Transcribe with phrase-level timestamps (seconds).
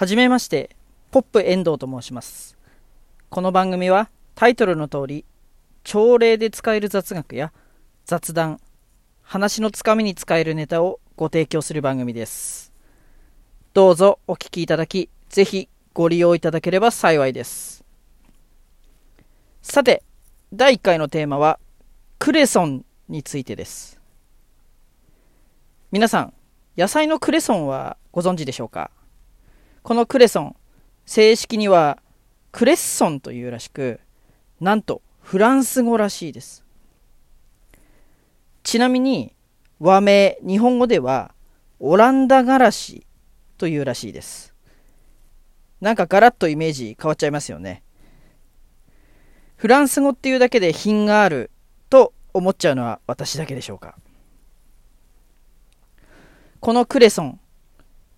[0.00, 0.70] はじめまして、
[1.10, 2.56] ポップ遠藤と申します。
[3.28, 5.26] この番組はタイトルの通り、
[5.84, 7.52] 朝礼で使える雑学や
[8.06, 8.60] 雑談、
[9.20, 12.72] 話のつかみに使えるネタをご提供する番組です。
[13.74, 17.84] どうぞお聞きいただき、ぜひご利用いただければ幸いです。
[19.60, 20.02] さて、
[20.50, 21.60] 第1回のテーマは、
[22.18, 24.00] クレソンについてです。
[25.92, 26.32] 皆さん、
[26.78, 28.90] 野菜のクレソンはご存知でしょうか？
[29.82, 30.56] このクレソン、
[31.06, 32.02] 正式には
[32.52, 34.00] クレッソンというらしく、
[34.60, 36.64] なんとフランス語らしいです。
[38.62, 39.34] ちなみに、
[39.78, 41.34] 和名、日本語では
[41.78, 43.06] オランダガラシ
[43.56, 44.54] というらしいです。
[45.80, 47.82] なんかガラッとイメージ変わっちゃいますよね。
[49.56, 51.50] フランス語っていうだけで品がある
[51.88, 53.96] と思っちゃうのは私だけでしょうか。
[56.60, 57.40] このクレソン、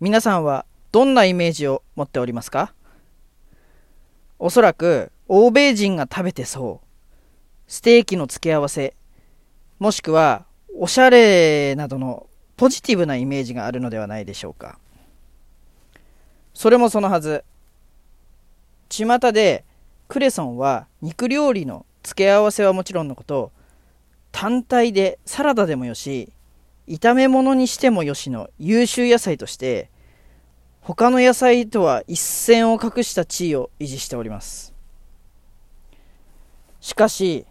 [0.00, 2.74] 皆さんはどんなイメージを持っておりますか？
[4.38, 6.86] おそらく欧米人が食べてそう。
[7.66, 8.94] ステーキの付け合わせ、
[9.78, 10.44] もしくは
[10.78, 12.26] おしゃれなどの
[12.58, 14.78] ポジティブなイメージがあるのではないでしょうか。
[16.52, 17.44] それもそのはず。
[18.90, 19.64] 巷で
[20.08, 23.50] クレソンは肉料理の付け合わせはもちろんのこと、
[24.30, 26.30] 単体でサラダでもよし、
[26.86, 29.88] 炒め物にしてもよしの優秀野菜として
[30.82, 34.74] 他の野菜とは一線を画した地位を維持しております。
[36.80, 37.46] しかし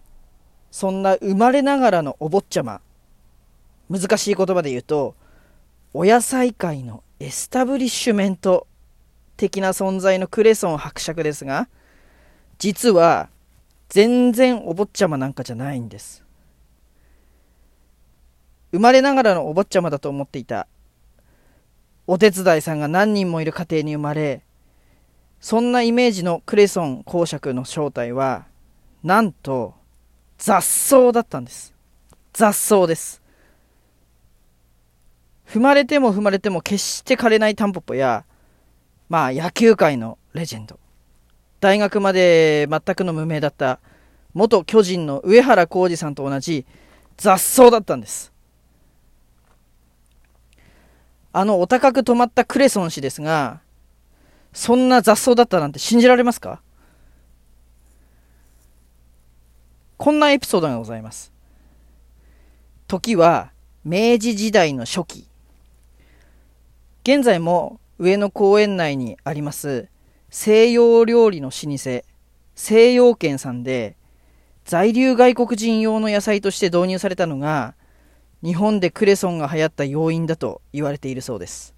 [0.70, 2.82] そんな生まれながらのお坊ちゃま
[3.90, 5.16] 難しい言葉で言うと
[5.94, 8.68] お野菜界のエスタブリッシュメント
[9.38, 11.70] 的な存在のクレソン伯爵ですが
[12.58, 13.30] 実は
[13.88, 16.24] 全然お坊ちゃまなんかじゃないんです。
[18.72, 20.68] 生まれながらのお坊ちゃまだと思っていた
[22.08, 24.42] お手伝いさんが何人もいる家庭に生まれ
[25.40, 28.46] そんなイメージのクレソン公爵の正体は
[29.04, 29.74] なんと
[30.38, 31.74] 雑草だったんです。
[32.34, 33.22] 雑草です。
[35.48, 38.24] 踏まれても踏まれても決して枯れないタンポポや
[39.10, 40.80] まあ野球界のレジェンド。
[41.60, 43.80] 大学まで全くの無名だった
[44.34, 46.66] 元巨人の上原浩二さんと同じ
[47.18, 48.31] 雑草だったんです。
[51.34, 53.62] あのお高く止まったクレソン氏ですが、
[54.54, 56.62] そんな雑草だったなんて信じられますか？
[59.98, 61.32] こんなエピソードがございます。
[62.88, 63.52] 時は
[63.86, 65.28] 明治時代の初期。
[67.04, 69.88] 現在も上野公園内にあります
[70.30, 72.04] 西洋料理の老舗、
[72.56, 73.96] 西洋軒さんで
[74.66, 77.76] 在留外国人用の野菜として導入されたのが
[78.44, 81.76] 日本でクレソンが流行った要因だと言われているそうです。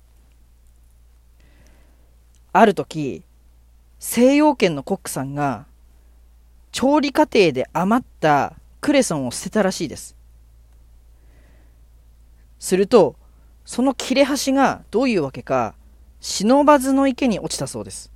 [2.54, 3.24] ある時
[4.00, 5.66] 西洋圏のコックさんが
[6.72, 10.16] 調理過程で余ったクレソンを捨てたらしいです。
[12.60, 13.16] すると
[13.66, 15.76] その切れ端がどういうわけか
[16.22, 18.12] 忍ばずの池に落ちたそうです。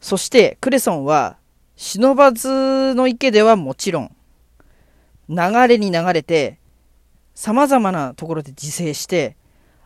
[0.00, 1.36] そしてクレソンは
[1.76, 4.15] 忍ばずの池ではもちろん
[5.28, 6.58] 流れに流れて
[7.34, 9.36] 様々なところで自生して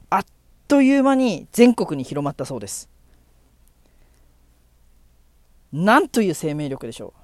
[0.09, 0.25] あっ
[0.69, 2.89] という間に全国に広まったそうです。
[5.73, 7.21] なんという生命力でしょう。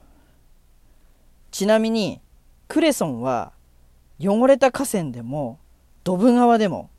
[1.50, 2.20] ちなみに
[2.68, 3.52] クレソンは
[4.18, 5.58] 汚れた河川でも
[6.04, 6.90] ドブ川でも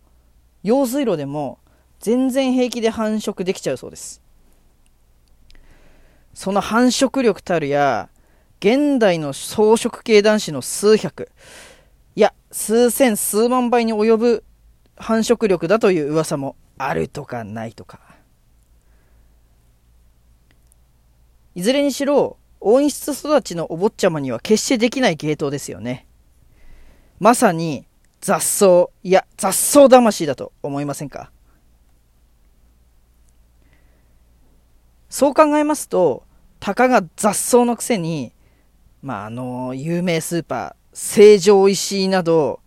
[0.64, 1.60] 用水路でも
[2.00, 4.22] 全然平気で繁殖できちゃうそうです。
[6.34, 8.10] その繁殖力たるや
[8.60, 11.32] 現代の草食系男子の数百。
[12.16, 14.44] いや数千数万倍に及ぶ
[14.96, 18.00] 繁殖力だという噂もあるとかないとか。
[21.54, 26.08] いずれにしろ温室育ちのお坊ちゃまには決してできない芸当ですよね。
[27.20, 27.86] まさに
[28.22, 31.32] 雑草いや雑草魂だと思いませんか。
[35.10, 36.24] そう考えますと
[36.60, 38.34] たかが雑草のくせに
[39.08, 42.60] まあ、あの有名スーパー成城石井など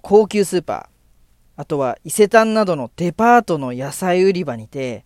[0.00, 5.04] 高級スーパーあとは伊勢丹などのデパートの野菜売り場にて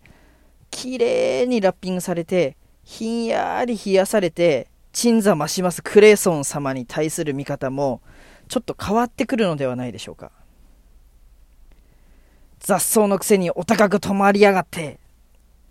[0.70, 8.00] 綺麗にラッピングされてひんやり冷やされて鎮座増しますクレソン様に対する見方も
[8.46, 10.30] ちょっと変わってくるのではないでしょうか。
[12.60, 15.00] 雑草のくせにお高く止まりやがって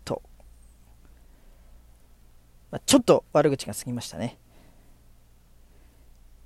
[0.03, 0.21] と、
[2.71, 4.37] ま、ちょっと悪口が過ぎましたね。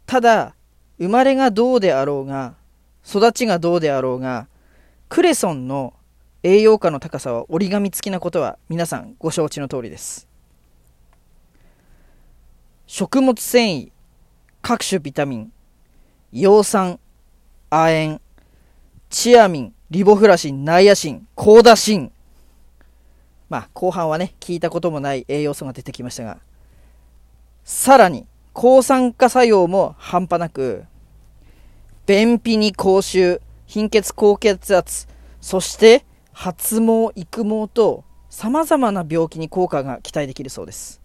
[0.10, 0.56] ただ
[0.98, 2.56] 生まれがどうであろうが
[3.08, 4.48] 育ちがどうであろうが
[5.08, 5.94] クレソンの
[6.42, 10.28] 栄養価の高さは折り紙付きなことは皆さんご承知の通りです。
[12.88, 13.92] 食物繊維
[14.64, 15.54] 各種ビタミン
[16.32, 17.00] 葉酸
[17.70, 18.22] 亜鉛
[19.12, 22.12] チアミンリボフラシンナイアシンコーダシン。
[23.48, 26.40] まあ後半はね聞いたこともない栄養素が出てきましたが
[27.64, 30.86] さらに抗酸化作用も半端なく
[32.06, 35.08] 便秘に口臭貧血高血圧
[35.42, 41.02] そして発毛育毛と様々な病気に効果が期待できるそうです。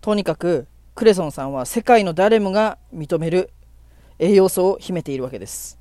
[0.00, 3.50] とにかくクレソンさんは世界の誰もが認める
[4.18, 5.78] 栄養素を秘めているわけです。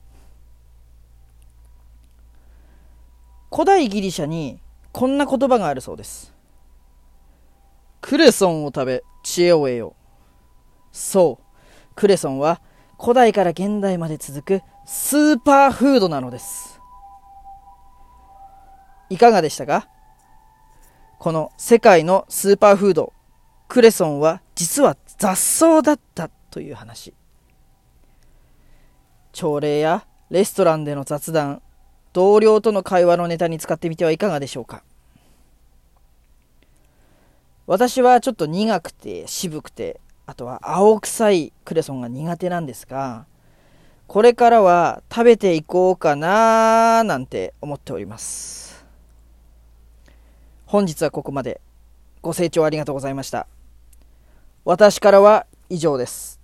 [3.52, 4.60] 古代ギリシャに
[4.94, 6.34] こんな言葉があるそうです。
[8.00, 9.90] クレソンを食べ知恵を得よ。
[9.90, 9.94] う
[10.92, 11.96] そう。
[11.96, 12.62] クレソンは
[13.00, 16.80] 古代から現代まで続くスーパーフードなのです。
[19.10, 19.88] いかがでしたか？
[21.20, 23.14] この世界のスーパーフード。
[23.68, 27.14] クレソンは実は雑草だったという話。
[29.32, 31.62] 朝礼やレストランでの雑談
[32.12, 34.84] 同僚との会話のネタに使ってみてはいかがでしょうか？
[37.72, 43.26] 私はちょっと苦くて渋くてあとは青臭いクレソンが苦手なんですが
[44.08, 48.86] これからは食べていこうかなーなんて思っております
[50.66, 51.62] 本日はここまで。
[52.22, 53.48] ご清聴ありがとうございました。
[54.64, 56.41] 私からは以上です。